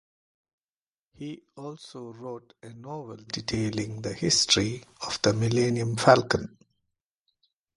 [1.13, 6.57] He also wrote a novel detailing the history of the "Millennium Falcon".